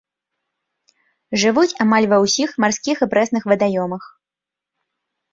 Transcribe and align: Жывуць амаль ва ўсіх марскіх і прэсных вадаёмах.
Жывуць 1.41 1.77
амаль 1.85 2.07
ва 2.13 2.17
ўсіх 2.23 2.49
марскіх 2.63 2.97
і 3.07 3.09
прэсных 3.11 3.43
вадаёмах. 3.53 4.03